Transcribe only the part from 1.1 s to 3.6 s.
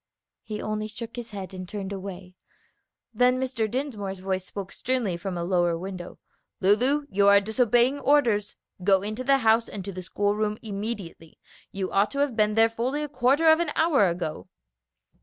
his head and turned away. Then